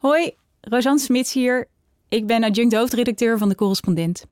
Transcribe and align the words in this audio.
Hoi, 0.00 0.34
Rosanne 0.60 0.98
Smits 0.98 1.32
hier. 1.32 1.68
Ik 2.08 2.26
ben 2.26 2.44
adjunct 2.44 2.74
hoofdredacteur 2.74 3.38
van 3.38 3.48
de 3.48 3.54
Correspondent. 3.54 4.26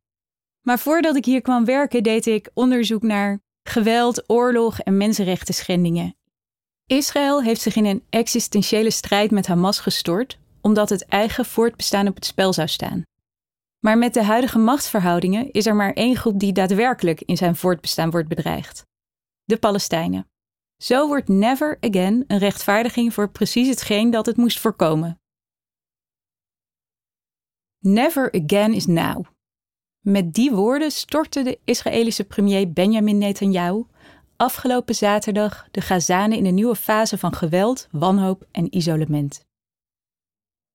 Maar 0.62 0.78
voordat 0.78 1.16
ik 1.16 1.24
hier 1.24 1.40
kwam 1.40 1.64
werken, 1.64 2.02
deed 2.02 2.26
ik 2.26 2.50
onderzoek 2.54 3.02
naar 3.02 3.40
geweld, 3.62 4.24
oorlog 4.26 4.80
en 4.80 4.96
mensenrechten 4.96 5.54
schendingen. 5.54 6.16
Israël 6.86 7.42
heeft 7.42 7.60
zich 7.60 7.76
in 7.76 7.84
een 7.84 8.04
existentiële 8.10 8.90
strijd 8.90 9.30
met 9.30 9.46
Hamas 9.46 9.80
gestort, 9.80 10.38
omdat 10.60 10.88
het 10.88 11.04
eigen 11.04 11.44
voortbestaan 11.44 12.08
op 12.08 12.14
het 12.14 12.24
spel 12.24 12.52
zou 12.52 12.68
staan. 12.68 13.02
Maar 13.78 13.98
met 13.98 14.14
de 14.14 14.22
huidige 14.22 14.58
machtsverhoudingen 14.58 15.52
is 15.52 15.66
er 15.66 15.76
maar 15.76 15.92
één 15.92 16.16
groep 16.16 16.38
die 16.38 16.52
daadwerkelijk 16.52 17.20
in 17.20 17.36
zijn 17.36 17.56
voortbestaan 17.56 18.10
wordt 18.10 18.28
bedreigd: 18.28 18.82
de 19.44 19.56
Palestijnen. 19.56 20.26
Zo 20.76 21.06
wordt 21.06 21.28
never 21.28 21.76
again 21.80 22.24
een 22.26 22.38
rechtvaardiging 22.38 23.14
voor 23.14 23.30
precies 23.30 23.68
hetgeen 23.68 24.10
dat 24.10 24.26
het 24.26 24.36
moest 24.36 24.58
voorkomen. 24.58 25.17
Never 27.80 28.30
again 28.30 28.72
is 28.74 28.86
now. 28.86 29.24
Met 30.00 30.34
die 30.34 30.52
woorden 30.52 30.90
stortte 30.90 31.42
de 31.42 31.58
Israëlische 31.64 32.24
premier 32.24 32.72
Benjamin 32.72 33.18
Netanyahu 33.18 33.84
afgelopen 34.36 34.94
zaterdag 34.94 35.68
de 35.70 35.80
Gazanen 35.80 36.38
in 36.38 36.46
een 36.46 36.54
nieuwe 36.54 36.76
fase 36.76 37.18
van 37.18 37.34
geweld, 37.34 37.88
wanhoop 37.90 38.46
en 38.50 38.76
isolement. 38.76 39.46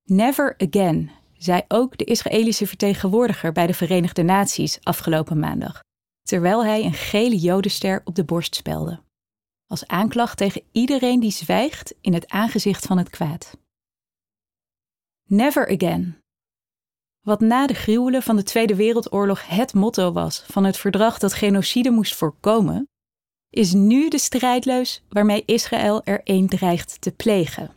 Never 0.03 0.55
again, 0.57 1.11
zei 1.37 1.61
ook 1.67 1.97
de 1.97 2.03
Israëlische 2.03 2.67
vertegenwoordiger 2.67 3.51
bij 3.51 3.67
de 3.67 3.73
Verenigde 3.73 4.23
Naties 4.23 4.79
afgelopen 4.83 5.39
maandag, 5.39 5.83
terwijl 6.21 6.65
hij 6.65 6.83
een 6.83 6.93
gele 6.93 7.37
jodenster 7.37 8.01
op 8.03 8.15
de 8.15 8.23
borst 8.23 8.55
spelde. 8.55 9.01
Als 9.67 9.87
aanklacht 9.87 10.37
tegen 10.37 10.63
iedereen 10.71 11.19
die 11.19 11.31
zwijgt 11.31 11.95
in 12.01 12.13
het 12.13 12.29
aangezicht 12.29 12.85
van 12.85 12.97
het 12.97 13.09
kwaad. 13.09 13.57
Never 15.23 15.69
again, 15.69 16.22
wat 17.23 17.39
na 17.39 17.67
de 17.67 17.73
gruwelen 17.73 18.21
van 18.21 18.35
de 18.35 18.43
Tweede 18.43 18.75
Wereldoorlog 18.75 19.47
het 19.47 19.73
motto 19.73 20.11
was 20.11 20.43
van 20.47 20.63
het 20.63 20.77
verdrag 20.77 21.19
dat 21.19 21.33
genocide 21.33 21.89
moest 21.89 22.15
voorkomen, 22.15 22.89
is 23.49 23.73
nu 23.73 24.09
de 24.09 24.19
strijdleus 24.19 25.03
waarmee 25.09 25.43
Israël 25.45 26.03
er 26.03 26.21
een 26.23 26.47
dreigt 26.47 27.01
te 27.01 27.11
plegen. 27.11 27.71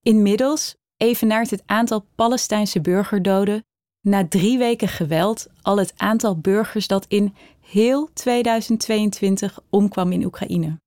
Inmiddels 0.00 0.76
evenaart 0.96 1.50
het 1.50 1.62
aantal 1.66 2.06
Palestijnse 2.14 2.80
burgerdoden 2.80 3.64
na 4.00 4.28
drie 4.28 4.58
weken 4.58 4.88
geweld 4.88 5.46
al 5.62 5.76
het 5.76 5.92
aantal 5.96 6.38
burgers 6.38 6.86
dat 6.86 7.06
in 7.08 7.34
heel 7.60 8.10
2022 8.12 9.58
omkwam 9.70 10.12
in 10.12 10.24
Oekraïne. 10.24 10.78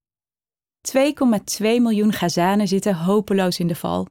2,2 0.97 1.03
miljoen 1.59 2.13
Gazanen 2.13 2.67
zitten 2.67 2.95
hopeloos 2.95 3.59
in 3.59 3.67
de 3.67 3.75
val 3.75 4.07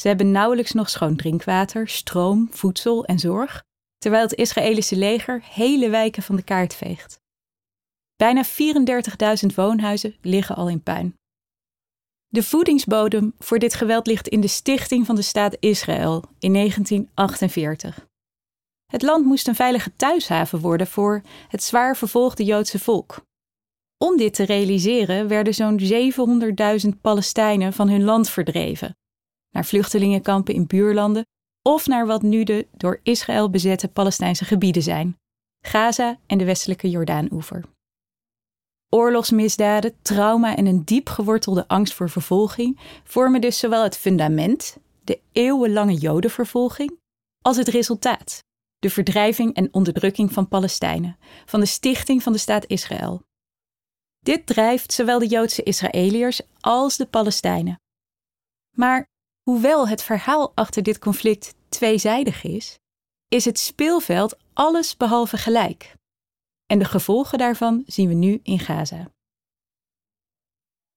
ze 0.00 0.08
hebben 0.08 0.30
nauwelijks 0.30 0.72
nog 0.72 0.90
schoon 0.90 1.16
drinkwater, 1.16 1.88
stroom, 1.88 2.48
voedsel 2.50 3.04
en 3.04 3.18
zorg, 3.18 3.62
terwijl 3.98 4.22
het 4.22 4.34
Israëlische 4.34 4.96
leger 4.96 5.42
hele 5.44 5.88
wijken 5.88 6.22
van 6.22 6.36
de 6.36 6.42
kaart 6.42 6.74
veegt. 6.74 7.20
Bijna 8.16 8.44
34.000 8.44 9.54
woonhuizen 9.54 10.16
liggen 10.20 10.56
al 10.56 10.68
in 10.68 10.82
puin. 10.82 11.14
De 12.28 12.42
voedingsbodem 12.42 13.34
voor 13.38 13.58
dit 13.58 13.74
geweld 13.74 14.06
ligt 14.06 14.28
in 14.28 14.40
de 14.40 14.48
stichting 14.48 15.06
van 15.06 15.14
de 15.14 15.22
staat 15.22 15.56
Israël 15.58 16.24
in 16.38 16.52
1948. 16.52 18.06
Het 18.86 19.02
land 19.02 19.24
moest 19.24 19.48
een 19.48 19.54
veilige 19.54 19.96
thuishaven 19.96 20.60
worden 20.60 20.86
voor 20.86 21.22
het 21.48 21.62
zwaar 21.62 21.96
vervolgde 21.96 22.44
Joodse 22.44 22.78
volk. 22.78 23.22
Om 23.98 24.16
dit 24.16 24.34
te 24.34 24.44
realiseren 24.44 25.28
werden 25.28 25.54
zo'n 25.54 25.80
700.000 26.84 27.00
Palestijnen 27.00 27.72
van 27.72 27.88
hun 27.88 28.04
land 28.04 28.30
verdreven 28.30 28.98
naar 29.50 29.64
vluchtelingenkampen 29.64 30.54
in 30.54 30.66
buurlanden 30.66 31.26
of 31.62 31.86
naar 31.86 32.06
wat 32.06 32.22
nu 32.22 32.44
de 32.44 32.68
door 32.76 33.00
Israël 33.02 33.50
bezette 33.50 33.88
Palestijnse 33.88 34.44
gebieden 34.44 34.82
zijn: 34.82 35.16
Gaza 35.66 36.18
en 36.26 36.38
de 36.38 36.44
westelijke 36.44 36.90
Jordaanoever. 36.90 37.64
Oorlogsmisdaden, 38.88 39.94
trauma 40.02 40.56
en 40.56 40.66
een 40.66 40.84
diep 40.84 41.08
gewortelde 41.08 41.68
angst 41.68 41.94
voor 41.94 42.10
vervolging 42.10 42.78
vormen 43.04 43.40
dus 43.40 43.58
zowel 43.58 43.82
het 43.82 43.96
fundament, 43.96 44.76
de 45.04 45.20
eeuwenlange 45.32 45.94
Jodenvervolging, 45.94 46.98
als 47.42 47.56
het 47.56 47.68
resultaat, 47.68 48.44
de 48.78 48.90
verdrijving 48.90 49.54
en 49.54 49.74
onderdrukking 49.74 50.32
van 50.32 50.48
Palestijnen, 50.48 51.16
van 51.44 51.60
de 51.60 51.66
stichting 51.66 52.22
van 52.22 52.32
de 52.32 52.38
staat 52.38 52.66
Israël. 52.66 53.22
Dit 54.18 54.46
drijft 54.46 54.92
zowel 54.92 55.18
de 55.18 55.26
Joodse 55.26 55.62
Israëliërs 55.62 56.40
als 56.60 56.96
de 56.96 57.06
Palestijnen. 57.06 57.80
Maar 58.76 59.09
Hoewel 59.42 59.88
het 59.88 60.02
verhaal 60.02 60.52
achter 60.54 60.82
dit 60.82 60.98
conflict 60.98 61.54
tweezijdig 61.68 62.42
is, 62.42 62.78
is 63.28 63.44
het 63.44 63.58
speelveld 63.58 64.36
alles 64.52 64.96
behalve 64.96 65.36
gelijk. 65.36 65.94
En 66.66 66.78
de 66.78 66.84
gevolgen 66.84 67.38
daarvan 67.38 67.82
zien 67.86 68.08
we 68.08 68.14
nu 68.14 68.40
in 68.42 68.58
Gaza. 68.58 69.10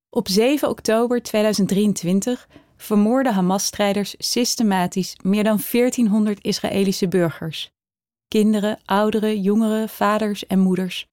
Op 0.09 0.27
7 0.27 0.69
oktober 0.69 1.21
2023 1.21 2.47
vermoorden 2.77 3.33
Hamas-strijders 3.33 4.15
systematisch 4.17 5.17
meer 5.21 5.43
dan 5.43 5.59
1400 5.71 6.43
Israëlische 6.43 7.07
burgers. 7.07 7.71
Kinderen, 8.27 8.79
ouderen, 8.85 9.41
jongeren, 9.41 9.89
vaders 9.89 10.45
en 10.47 10.59
moeders. 10.59 11.07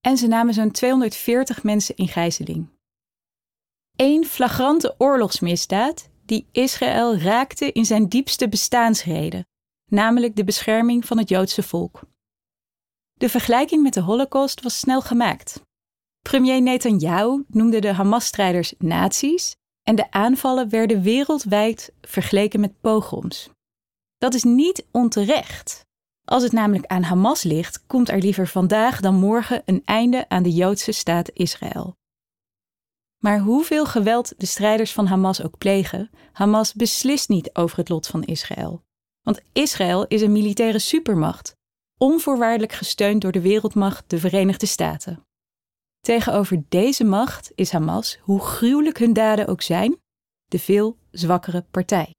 En 0.00 0.16
ze 0.16 0.26
namen 0.26 0.54
zo'n 0.54 0.70
240 0.70 1.62
mensen 1.62 1.96
in 1.96 2.08
gijzeling. 2.08 2.68
Eén 3.96 4.24
flagrante 4.24 4.94
oorlogsmisdaad 4.98 6.08
die 6.28 6.48
Israël 6.52 7.18
raakte 7.18 7.72
in 7.72 7.84
zijn 7.84 8.08
diepste 8.08 8.48
bestaansreden, 8.48 9.46
namelijk 9.86 10.36
de 10.36 10.44
bescherming 10.44 11.06
van 11.06 11.18
het 11.18 11.28
Joodse 11.28 11.62
volk. 11.62 12.00
De 13.12 13.28
vergelijking 13.28 13.82
met 13.82 13.94
de 13.94 14.00
Holocaust 14.00 14.62
was 14.62 14.78
snel 14.78 15.00
gemaakt. 15.00 15.64
Premier 16.22 16.62
Netanyahu 16.62 17.44
noemde 17.48 17.80
de 17.80 17.92
Hamas-strijders 17.92 18.74
nazi's 18.78 19.56
en 19.82 19.94
de 19.94 20.10
aanvallen 20.10 20.68
werden 20.68 21.02
wereldwijd 21.02 21.92
vergeleken 22.00 22.60
met 22.60 22.80
pogroms. 22.80 23.50
Dat 24.18 24.34
is 24.34 24.42
niet 24.42 24.86
onterecht. 24.90 25.84
Als 26.24 26.42
het 26.42 26.52
namelijk 26.52 26.86
aan 26.86 27.02
Hamas 27.02 27.42
ligt, 27.42 27.86
komt 27.86 28.08
er 28.08 28.18
liever 28.18 28.46
vandaag 28.48 29.00
dan 29.00 29.14
morgen 29.14 29.62
een 29.64 29.82
einde 29.84 30.28
aan 30.28 30.42
de 30.42 30.50
Joodse 30.50 30.92
staat 30.92 31.30
Israël. 31.32 31.96
Maar 33.26 33.38
hoeveel 33.38 33.86
geweld 33.86 34.34
de 34.36 34.46
strijders 34.46 34.92
van 34.92 35.06
Hamas 35.06 35.42
ook 35.42 35.58
plegen, 35.58 36.10
Hamas 36.32 36.74
beslist 36.74 37.28
niet 37.28 37.54
over 37.54 37.78
het 37.78 37.88
lot 37.88 38.06
van 38.06 38.22
Israël. 38.24 38.84
Want 39.22 39.40
Israël 39.52 40.06
is 40.06 40.22
een 40.22 40.32
militaire 40.32 40.78
supermacht, 40.78 41.56
onvoorwaardelijk 41.98 42.72
gesteund 42.72 43.20
door 43.20 43.32
de 43.32 43.40
wereldmacht 43.40 44.10
de 44.10 44.18
Verenigde 44.18 44.66
Staten. 44.66 45.26
Tegenover 46.00 46.62
deze 46.68 47.04
macht 47.04 47.52
is 47.54 47.70
Hamas, 47.70 48.18
hoe 48.22 48.40
gruwelijk 48.40 48.98
hun 48.98 49.12
daden 49.12 49.46
ook 49.46 49.62
zijn, 49.62 49.96
de 50.44 50.58
veel 50.58 50.98
zwakkere 51.10 51.64
partij. 51.70 52.14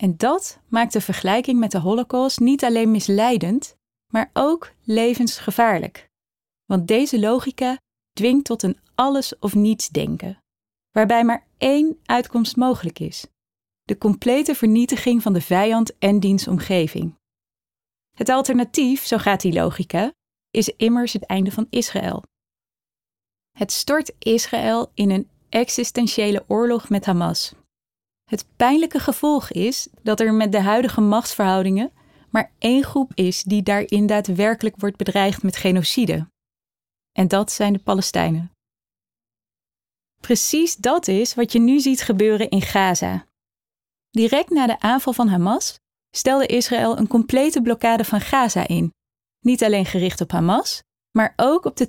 En 0.00 0.16
dat 0.16 0.60
maakt 0.68 0.92
de 0.92 1.00
vergelijking 1.00 1.58
met 1.58 1.70
de 1.70 1.78
Holocaust 1.78 2.40
niet 2.40 2.64
alleen 2.64 2.90
misleidend, 2.90 3.76
maar 4.12 4.30
ook 4.32 4.72
levensgevaarlijk. 4.84 6.08
Want 6.64 6.88
deze 6.88 7.20
logica 7.20 7.82
dwingt 8.14 8.44
tot 8.44 8.62
een 8.62 8.78
alles 8.94 9.38
of 9.38 9.54
niets 9.54 9.88
denken, 9.88 10.38
waarbij 10.90 11.24
maar 11.24 11.46
één 11.58 11.98
uitkomst 12.04 12.56
mogelijk 12.56 12.98
is: 12.98 13.26
de 13.82 13.98
complete 13.98 14.54
vernietiging 14.54 15.22
van 15.22 15.32
de 15.32 15.40
vijand 15.40 15.98
en 15.98 16.20
diens 16.20 16.48
omgeving. 16.48 17.14
Het 18.16 18.28
alternatief, 18.28 19.04
zo 19.04 19.18
gaat 19.18 19.40
die 19.40 19.52
logica, 19.52 20.12
is 20.50 20.68
immers 20.68 21.12
het 21.12 21.26
einde 21.26 21.50
van 21.50 21.66
Israël. 21.70 22.22
Het 23.58 23.72
stort 23.72 24.12
Israël 24.18 24.90
in 24.94 25.10
een 25.10 25.28
existentiële 25.48 26.44
oorlog 26.46 26.88
met 26.88 27.04
Hamas. 27.04 27.54
Het 28.24 28.46
pijnlijke 28.56 28.98
gevolg 28.98 29.50
is 29.50 29.88
dat 30.02 30.20
er 30.20 30.34
met 30.34 30.52
de 30.52 30.60
huidige 30.60 31.00
machtsverhoudingen 31.00 31.92
maar 32.34 32.52
één 32.58 32.82
groep 32.82 33.12
is 33.14 33.42
die 33.42 33.62
daarin 33.62 34.06
daadwerkelijk 34.06 34.76
wordt 34.78 34.96
bedreigd 34.96 35.42
met 35.42 35.56
genocide. 35.56 36.26
En 37.18 37.28
dat 37.28 37.52
zijn 37.52 37.72
de 37.72 37.78
Palestijnen. 37.78 38.50
Precies 40.20 40.76
dat 40.76 41.08
is 41.08 41.34
wat 41.34 41.52
je 41.52 41.58
nu 41.58 41.80
ziet 41.80 42.02
gebeuren 42.02 42.50
in 42.50 42.62
Gaza. 42.62 43.26
Direct 44.10 44.50
na 44.50 44.66
de 44.66 44.80
aanval 44.80 45.12
van 45.12 45.28
Hamas 45.28 45.78
stelde 46.16 46.46
Israël 46.46 46.98
een 46.98 47.06
complete 47.06 47.62
blokkade 47.62 48.04
van 48.04 48.20
Gaza 48.20 48.66
in. 48.68 48.92
Niet 49.40 49.64
alleen 49.64 49.86
gericht 49.86 50.20
op 50.20 50.30
Hamas, 50.30 50.82
maar 51.10 51.32
ook 51.36 51.64
op 51.64 51.76
de 51.76 51.88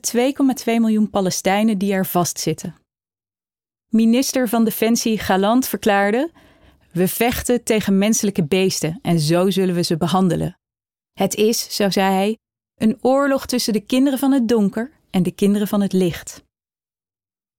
2,2 0.59 0.63
miljoen 0.65 1.09
Palestijnen 1.09 1.77
die 1.77 1.93
er 1.93 2.05
vastzitten. 2.05 2.75
Minister 3.89 4.49
van 4.49 4.63
Defensie 4.63 5.19
Galant 5.19 5.67
verklaarde: 5.67 6.31
We 6.91 7.07
vechten 7.07 7.63
tegen 7.63 7.97
menselijke 7.97 8.43
beesten 8.43 8.99
en 9.01 9.19
zo 9.19 9.49
zullen 9.49 9.75
we 9.75 9.83
ze 9.83 9.97
behandelen. 9.97 10.57
Het 11.13 11.35
is, 11.35 11.75
zo 11.75 11.89
zei 11.89 12.13
hij, 12.13 12.37
een 12.75 12.97
oorlog 13.01 13.45
tussen 13.45 13.73
de 13.73 13.85
kinderen 13.85 14.19
van 14.19 14.31
het 14.31 14.47
donker 14.47 14.91
en 15.15 15.23
de 15.23 15.31
kinderen 15.31 15.67
van 15.67 15.81
het 15.81 15.93
licht. 15.93 16.43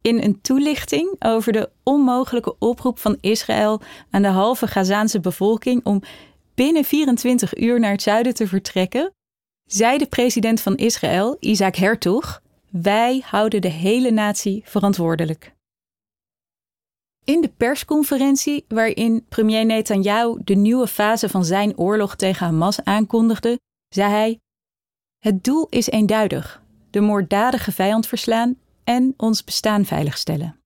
in 0.01 0.23
een 0.23 0.41
toelichting 0.41 1.17
over 1.19 1.53
de 1.53 1.71
onmogelijke 1.83 2.59
oproep 2.59 2.99
van 2.99 3.19
Israël 3.21 3.81
aan 4.11 4.23
de 4.23 4.29
halve 4.29 4.67
Gazaanse 4.67 5.21
bevolking 5.21 5.85
om 5.85 6.03
binnen 6.55 6.85
24 6.85 7.57
uur 7.57 7.81
naar 7.81 7.91
het 7.91 8.03
zuiden 8.03 8.35
te 8.35 8.47
vertrekken, 8.47 9.13
zei 9.65 9.99
de 9.99 10.07
president 10.07 10.61
van 10.61 10.77
Israël, 10.77 11.37
Isaac 11.41 11.77
Herzog, 11.77 12.43
wij 12.71 13.23
houden 13.25 13.61
de 13.61 13.69
hele 13.69 14.11
natie 14.11 14.63
verantwoordelijk. 14.65 15.55
In 17.25 17.41
de 17.41 17.49
persconferentie 17.49 18.65
waarin 18.69 19.25
premier 19.29 19.65
Netanyahu 19.65 20.41
de 20.45 20.55
nieuwe 20.55 20.87
fase 20.87 21.29
van 21.29 21.45
zijn 21.45 21.79
oorlog 21.79 22.17
tegen 22.17 22.47
Hamas 22.47 22.85
aankondigde, 22.85 23.59
zei 23.89 24.11
hij: 24.11 24.39
Het 25.19 25.45
doel 25.45 25.67
is 25.69 25.87
eenduidig: 25.87 26.65
de 26.97 27.03
moorddadige 27.03 27.73
vijand 27.73 28.07
verslaan 28.07 28.59
en 28.85 29.15
ons 29.17 29.45
bestaan 29.45 29.85
veiligstellen. 29.85 30.61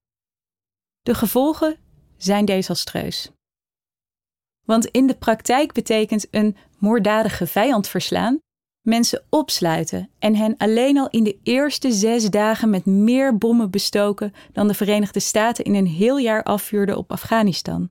De 1.01 1.15
gevolgen 1.15 1.77
zijn 2.17 2.45
desastreus. 2.45 3.31
Want 4.67 4.87
in 4.87 5.07
de 5.07 5.15
praktijk 5.15 5.73
betekent 5.73 6.27
een 6.31 6.57
moorddadige 6.79 7.47
vijand 7.47 7.89
verslaan 7.89 8.39
mensen 8.81 9.25
opsluiten 9.29 10.11
en 10.19 10.35
hen 10.35 10.57
alleen 10.57 10.99
al 10.99 11.09
in 11.09 11.25
de 11.25 11.39
eerste 11.43 11.93
zes 11.93 12.31
dagen 12.31 12.71
met 12.71 12.87
meer 12.87 13.39
bommen 13.39 13.71
bestoken 13.71 14.35
dan 14.53 14.69
de 14.69 14.75
Verenigde 14.75 15.21
Staten 15.21 15.65
in 15.65 15.75
een 15.75 15.87
heel 15.87 16.19
jaar 16.19 16.43
afvuurden 16.43 16.97
op 16.97 17.13
Afghanistan. 17.13 17.91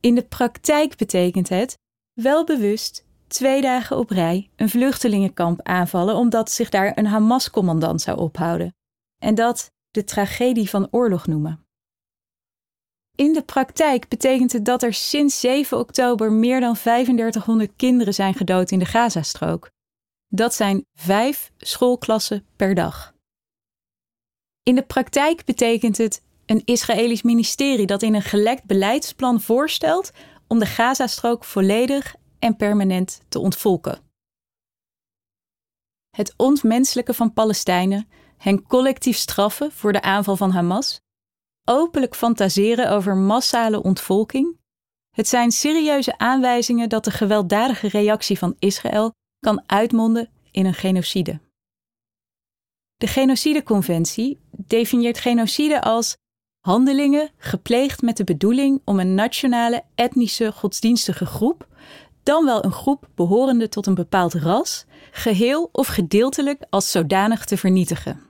In 0.00 0.14
de 0.14 0.24
praktijk 0.24 0.96
betekent 0.96 1.48
het 1.48 1.78
wel 2.12 2.44
bewust 2.44 3.06
twee 3.28 3.60
dagen 3.60 3.96
op 3.96 4.10
rij 4.10 4.50
een 4.56 4.68
vluchtelingenkamp 4.68 5.62
aanvallen 5.62 6.14
omdat 6.14 6.50
zich 6.50 6.68
daar 6.68 6.92
een 6.94 7.06
Hamas-commandant 7.06 8.00
zou 8.00 8.18
ophouden. 8.18 8.74
En 9.18 9.34
dat 9.34 9.70
de 9.90 10.04
tragedie 10.04 10.70
van 10.70 10.88
oorlog 10.90 11.26
noemen. 11.26 11.66
In 13.14 13.32
de 13.32 13.42
praktijk 13.42 14.08
betekent 14.08 14.52
het 14.52 14.64
dat 14.64 14.82
er 14.82 14.94
sinds 14.94 15.40
7 15.40 15.78
oktober 15.78 16.32
meer 16.32 16.60
dan 16.60 16.74
3500 16.74 17.72
kinderen 17.76 18.14
zijn 18.14 18.34
gedood 18.34 18.70
in 18.70 18.78
de 18.78 18.84
Gazastrook. 18.84 19.70
Dat 20.28 20.54
zijn 20.54 20.84
vijf 20.94 21.52
schoolklassen 21.56 22.46
per 22.56 22.74
dag. 22.74 23.14
In 24.62 24.74
de 24.74 24.82
praktijk 24.82 25.44
betekent 25.44 25.98
het 25.98 26.22
een 26.46 26.62
Israëlisch 26.64 27.22
ministerie 27.22 27.86
dat 27.86 28.02
in 28.02 28.14
een 28.14 28.22
gelekt 28.22 28.64
beleidsplan 28.64 29.40
voorstelt 29.40 30.10
om 30.46 30.58
de 30.58 30.66
Gazastrook 30.66 31.44
volledig 31.44 32.14
en 32.38 32.56
permanent 32.56 33.20
te 33.28 33.38
ontvolken. 33.38 33.98
Het 36.10 36.34
ontmenselijken 36.36 37.14
van 37.14 37.32
Palestijnen, 37.32 38.08
hen 38.36 38.62
collectief 38.62 39.16
straffen 39.16 39.72
voor 39.72 39.92
de 39.92 40.02
aanval 40.02 40.36
van 40.36 40.50
Hamas, 40.50 41.00
openlijk 41.64 42.16
fantaseren 42.16 42.90
over 42.90 43.16
massale 43.16 43.82
ontvolking. 43.82 44.56
Het 45.14 45.28
zijn 45.28 45.50
serieuze 45.50 46.18
aanwijzingen 46.18 46.88
dat 46.88 47.04
de 47.04 47.10
gewelddadige 47.10 47.88
reactie 47.88 48.38
van 48.38 48.56
Israël 48.58 49.12
kan 49.38 49.62
uitmonden 49.66 50.30
in 50.50 50.66
een 50.66 50.74
genocide. 50.74 51.40
De 52.96 53.06
Genocideconventie 53.06 54.40
definieert 54.50 55.18
genocide 55.18 55.82
als 55.82 56.16
handelingen 56.60 57.30
gepleegd 57.36 58.02
met 58.02 58.16
de 58.16 58.24
bedoeling 58.24 58.80
om 58.84 58.98
een 58.98 59.14
nationale 59.14 59.84
etnische 59.94 60.52
godsdienstige 60.52 61.26
groep, 61.26 61.68
dan 62.28 62.44
wel 62.44 62.64
een 62.64 62.72
groep 62.72 63.08
behorende 63.14 63.68
tot 63.68 63.86
een 63.86 63.94
bepaald 63.94 64.34
ras, 64.34 64.84
geheel 65.10 65.68
of 65.72 65.86
gedeeltelijk 65.86 66.64
als 66.70 66.90
zodanig 66.90 67.44
te 67.44 67.56
vernietigen. 67.56 68.20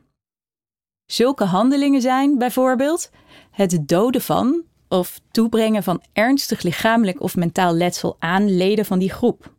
Zulke 1.06 1.44
handelingen 1.44 2.00
zijn 2.00 2.38
bijvoorbeeld 2.38 3.10
het 3.50 3.88
doden 3.88 4.20
van 4.20 4.62
of 4.88 5.20
toebrengen 5.30 5.82
van 5.82 6.02
ernstig 6.12 6.62
lichamelijk 6.62 7.20
of 7.20 7.36
mentaal 7.36 7.74
letsel 7.74 8.16
aan 8.18 8.56
leden 8.56 8.84
van 8.84 8.98
die 8.98 9.10
groep. 9.10 9.54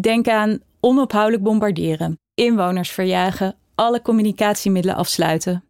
Denk 0.00 0.28
aan 0.28 0.60
onophoudelijk 0.80 1.42
bombarderen, 1.42 2.18
inwoners 2.34 2.90
verjagen, 2.90 3.56
alle 3.74 4.02
communicatiemiddelen 4.02 4.96
afsluiten. 4.96 5.64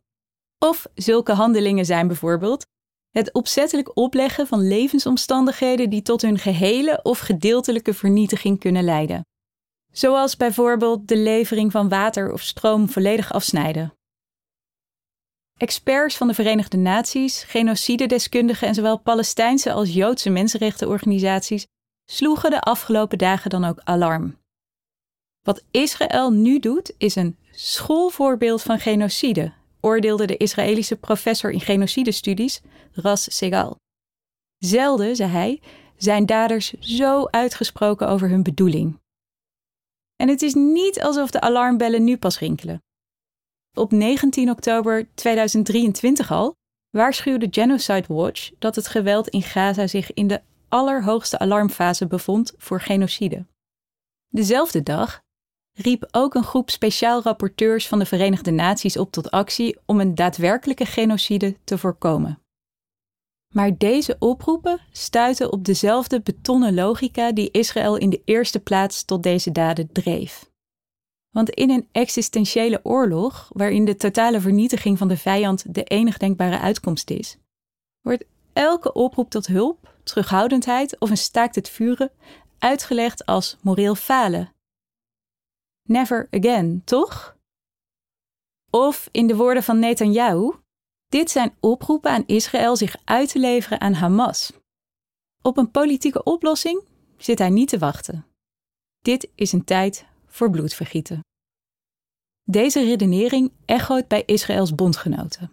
Of 0.58 0.86
zulke 0.94 1.32
handelingen 1.32 1.84
zijn 1.84 2.06
bijvoorbeeld 2.06 2.66
het 3.10 3.32
opzettelijk 3.32 3.96
opleggen 3.96 4.46
van 4.46 4.68
levensomstandigheden 4.68 5.90
die 5.90 6.02
tot 6.02 6.22
hun 6.22 6.38
gehele 6.38 7.00
of 7.02 7.18
gedeeltelijke 7.18 7.94
vernietiging 7.94 8.60
kunnen 8.60 8.84
leiden. 8.84 9.26
Zoals 9.92 10.36
bijvoorbeeld 10.36 11.08
de 11.08 11.16
levering 11.16 11.72
van 11.72 11.88
water 11.88 12.32
of 12.32 12.42
stroom 12.42 12.88
volledig 12.88 13.32
afsnijden. 13.32 13.92
Experts 15.56 16.16
van 16.16 16.28
de 16.28 16.34
Verenigde 16.34 16.76
Naties, 16.76 17.42
genocidedeskundigen 17.42 18.68
en 18.68 18.74
zowel 18.74 18.98
Palestijnse 18.98 19.72
als 19.72 19.92
Joodse 19.92 20.30
mensenrechtenorganisaties 20.30 21.66
sloegen 22.10 22.50
de 22.50 22.60
afgelopen 22.60 23.18
dagen 23.18 23.50
dan 23.50 23.64
ook 23.64 23.80
alarm. 23.84 24.38
Wat 25.42 25.62
Israël 25.70 26.30
nu 26.30 26.58
doet, 26.58 26.94
is 26.98 27.14
een 27.14 27.36
schoolvoorbeeld 27.50 28.62
van 28.62 28.78
genocide, 28.78 29.52
oordeelde 29.80 30.26
de 30.26 30.36
Israëlische 30.36 30.96
professor 30.96 31.50
in 31.50 31.60
genocidestudies 31.60 32.60
Ras 32.92 33.36
Segal. 33.36 33.76
Zelden, 34.58 35.16
zei 35.16 35.30
hij, 35.30 35.60
zijn 35.96 36.26
daders 36.26 36.72
zo 36.72 37.26
uitgesproken 37.26 38.08
over 38.08 38.28
hun 38.28 38.42
bedoeling. 38.42 39.00
En 40.16 40.28
het 40.28 40.42
is 40.42 40.54
niet 40.54 41.02
alsof 41.02 41.30
de 41.30 41.40
alarmbellen 41.40 42.04
nu 42.04 42.16
pas 42.16 42.38
rinkelen. 42.38 42.82
Op 43.76 43.90
19 43.90 44.50
oktober 44.50 45.08
2023 45.14 46.30
al 46.32 46.54
waarschuwde 46.90 47.46
Genocide 47.50 48.14
Watch 48.14 48.50
dat 48.58 48.76
het 48.76 48.88
geweld 48.88 49.28
in 49.28 49.42
Gaza 49.42 49.86
zich 49.86 50.12
in 50.12 50.26
de 50.26 50.42
allerhoogste 50.68 51.38
alarmfase 51.38 52.06
bevond 52.06 52.54
voor 52.56 52.80
genocide. 52.80 53.46
Dezelfde 54.28 54.82
dag 54.82 55.20
riep 55.78 56.08
ook 56.10 56.34
een 56.34 56.44
groep 56.44 56.70
speciaal 56.70 57.22
rapporteurs 57.22 57.88
van 57.88 57.98
de 57.98 58.06
Verenigde 58.06 58.50
Naties 58.50 58.96
op 58.96 59.10
tot 59.10 59.30
actie 59.30 59.78
om 59.86 60.00
een 60.00 60.14
daadwerkelijke 60.14 60.84
genocide 60.84 61.56
te 61.64 61.78
voorkomen. 61.78 62.42
Maar 63.54 63.76
deze 63.76 64.16
oproepen 64.18 64.80
stuiten 64.90 65.52
op 65.52 65.64
dezelfde 65.64 66.20
betonnen 66.20 66.74
logica 66.74 67.32
die 67.32 67.50
Israël 67.50 67.96
in 67.96 68.10
de 68.10 68.22
eerste 68.24 68.60
plaats 68.60 69.04
tot 69.04 69.22
deze 69.22 69.52
daden 69.52 69.92
dreef. 69.92 70.50
Want 71.30 71.50
in 71.50 71.70
een 71.70 71.88
existentiële 71.92 72.80
oorlog, 72.82 73.50
waarin 73.52 73.84
de 73.84 73.96
totale 73.96 74.40
vernietiging 74.40 74.98
van 74.98 75.08
de 75.08 75.16
vijand 75.16 75.74
de 75.74 75.84
enig 75.84 76.18
denkbare 76.18 76.58
uitkomst 76.58 77.10
is, 77.10 77.38
wordt 78.00 78.24
elke 78.52 78.92
oproep 78.92 79.30
tot 79.30 79.46
hulp, 79.46 79.94
terughoudendheid 80.02 80.98
of 80.98 81.10
een 81.10 81.16
staakt 81.16 81.54
het 81.54 81.68
vuren 81.68 82.10
uitgelegd 82.58 83.26
als 83.26 83.56
moreel 83.60 83.94
falen 83.94 84.52
never 85.88 86.28
again, 86.30 86.82
toch? 86.84 87.36
Of 88.70 89.08
in 89.12 89.26
de 89.26 89.36
woorden 89.36 89.62
van 89.62 89.78
Netanyahu: 89.78 90.52
dit 91.08 91.30
zijn 91.30 91.54
oproepen 91.60 92.10
aan 92.10 92.26
Israël 92.26 92.76
zich 92.76 92.96
uit 93.04 93.30
te 93.30 93.38
leveren 93.38 93.80
aan 93.80 93.92
Hamas. 93.92 94.52
Op 95.42 95.56
een 95.56 95.70
politieke 95.70 96.22
oplossing 96.22 96.82
zit 97.16 97.38
hij 97.38 97.50
niet 97.50 97.68
te 97.68 97.78
wachten. 97.78 98.26
Dit 98.98 99.28
is 99.34 99.52
een 99.52 99.64
tijd 99.64 100.06
voor 100.26 100.50
bloedvergieten. 100.50 101.20
Deze 102.44 102.84
redenering 102.84 103.52
echoot 103.64 104.08
bij 104.08 104.22
Israëls 104.26 104.74
bondgenoten. 104.74 105.52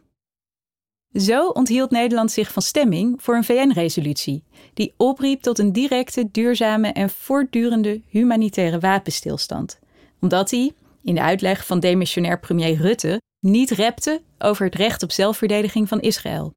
Zo 1.13 1.47
onthield 1.47 1.91
Nederland 1.91 2.31
zich 2.31 2.51
van 2.51 2.61
stemming 2.61 3.21
voor 3.23 3.35
een 3.35 3.43
VN-resolutie 3.43 4.43
die 4.73 4.93
opriep 4.97 5.41
tot 5.41 5.59
een 5.59 5.71
directe, 5.71 6.31
duurzame 6.31 6.87
en 6.87 7.09
voortdurende 7.09 8.01
humanitaire 8.07 8.79
wapenstilstand, 8.79 9.79
omdat 10.21 10.51
hij, 10.51 10.73
in 11.03 11.15
de 11.15 11.21
uitleg 11.21 11.65
van 11.65 11.79
demissionair 11.79 12.39
premier 12.39 12.75
Rutte, 12.75 13.21
niet 13.39 13.69
repte 13.69 14.21
over 14.37 14.65
het 14.65 14.75
recht 14.75 15.03
op 15.03 15.11
zelfverdediging 15.11 15.87
van 15.87 15.99
Israël. 15.99 16.53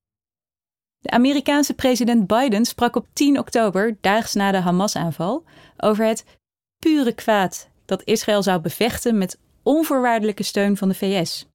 De 0.98 1.10
Amerikaanse 1.10 1.74
president 1.74 2.26
Biden 2.26 2.64
sprak 2.64 2.96
op 2.96 3.06
10 3.12 3.38
oktober, 3.38 3.96
daags 4.00 4.34
na 4.34 4.50
de 4.50 4.58
Hamas-aanval, 4.58 5.44
over 5.76 6.04
het 6.04 6.24
pure 6.78 7.12
kwaad 7.12 7.68
dat 7.84 8.04
Israël 8.04 8.42
zou 8.42 8.60
bevechten 8.60 9.18
met 9.18 9.38
onvoorwaardelijke 9.62 10.42
steun 10.42 10.76
van 10.76 10.88
de 10.88 10.94
VS. 10.94 11.46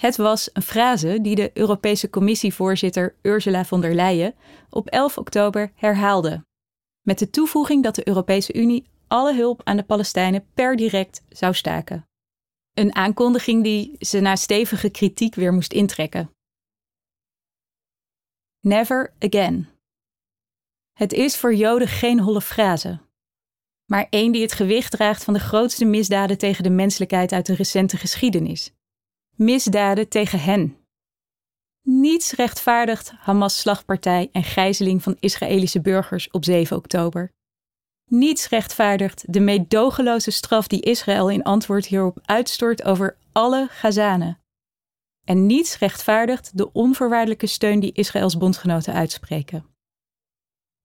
Het 0.00 0.16
was 0.16 0.50
een 0.52 0.62
frase 0.62 1.18
die 1.20 1.34
de 1.34 1.50
Europese 1.54 2.10
Commissievoorzitter 2.10 3.14
Ursula 3.22 3.64
von 3.64 3.80
der 3.80 3.94
Leyen 3.94 4.34
op 4.70 4.88
11 4.88 5.18
oktober 5.18 5.72
herhaalde, 5.74 6.44
met 7.02 7.18
de 7.18 7.30
toevoeging 7.30 7.82
dat 7.82 7.94
de 7.94 8.08
Europese 8.08 8.54
Unie 8.54 8.86
alle 9.08 9.34
hulp 9.34 9.60
aan 9.64 9.76
de 9.76 9.82
Palestijnen 9.82 10.46
per 10.54 10.76
direct 10.76 11.22
zou 11.28 11.54
staken. 11.54 12.08
Een 12.74 12.94
aankondiging 12.94 13.64
die 13.64 13.96
ze 13.98 14.20
na 14.20 14.36
stevige 14.36 14.90
kritiek 14.90 15.34
weer 15.34 15.52
moest 15.52 15.72
intrekken. 15.72 16.30
Never 18.60 19.14
again. 19.18 19.68
Het 20.92 21.12
is 21.12 21.36
voor 21.36 21.54
Joden 21.54 21.88
geen 21.88 22.20
holle 22.20 22.40
frase, 22.40 23.00
maar 23.90 24.06
één 24.10 24.32
die 24.32 24.42
het 24.42 24.52
gewicht 24.52 24.90
draagt 24.90 25.24
van 25.24 25.34
de 25.34 25.40
grootste 25.40 25.84
misdaden 25.84 26.38
tegen 26.38 26.62
de 26.62 26.70
menselijkheid 26.70 27.32
uit 27.32 27.46
de 27.46 27.54
recente 27.54 27.96
geschiedenis. 27.96 28.72
Misdaden 29.34 30.08
tegen 30.08 30.40
hen. 30.40 30.76
Niets 31.82 32.32
rechtvaardigt 32.32 33.10
Hamas' 33.10 33.60
slagpartij 33.60 34.28
en 34.32 34.44
gijzeling 34.44 35.02
van 35.02 35.16
Israëlische 35.20 35.80
burgers 35.80 36.30
op 36.30 36.44
7 36.44 36.76
oktober. 36.76 37.32
Niets 38.08 38.48
rechtvaardigt 38.48 39.32
de 39.32 39.40
meedogenloze 39.40 40.30
straf 40.30 40.66
die 40.66 40.80
Israël 40.80 41.30
in 41.30 41.42
antwoord 41.42 41.86
hierop 41.86 42.18
uitstort 42.24 42.84
over 42.84 43.16
alle 43.32 43.66
Gazanen. 43.70 44.38
En 45.24 45.46
niets 45.46 45.78
rechtvaardigt 45.78 46.56
de 46.56 46.72
onvoorwaardelijke 46.72 47.46
steun 47.46 47.80
die 47.80 47.92
Israëls 47.92 48.36
bondgenoten 48.36 48.94
uitspreken. 48.94 49.66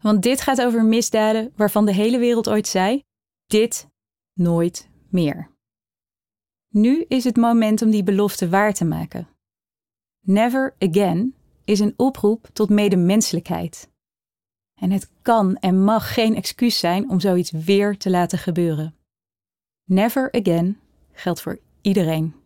Want 0.02 0.24
dit 0.24 0.42
gaat 0.42 0.62
over 0.62 0.86
misdaden 0.86 1.54
waarvan 1.56 1.86
de 1.86 1.94
hele 1.94 2.18
wereld 2.18 2.50
ooit 2.50 2.68
zei: 2.68 3.04
dit 3.46 3.88
nooit 4.34 4.90
meer. 5.10 5.52
Nu 6.70 7.06
is 7.08 7.24
het 7.24 7.36
moment 7.36 7.82
om 7.82 7.90
die 7.90 8.04
belofte 8.04 8.50
waar 8.50 8.74
te 8.74 8.86
maken. 8.86 9.28
Never 10.20 10.76
again 10.80 11.36
is 11.64 11.80
een 11.80 11.94
oproep 11.98 12.50
tot 12.54 12.70
medemenselijkheid. 12.70 13.92
En 14.82 14.92
het 14.92 15.10
kan 15.22 15.58
en 15.58 15.84
mag 15.84 16.14
geen 16.14 16.36
excuus 16.36 16.80
zijn 16.80 17.10
om 17.10 17.20
zoiets 17.20 17.52
weer 17.52 17.98
te 17.98 18.10
laten 18.10 18.38
gebeuren. 18.38 18.96
Never 19.84 20.32
again 20.32 20.80
geldt 21.12 21.42
voor 21.42 21.60
iedereen. 21.82 22.43